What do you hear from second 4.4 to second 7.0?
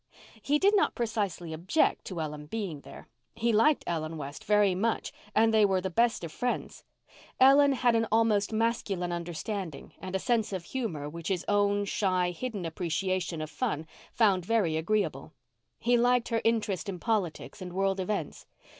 very much and they were the best of friends.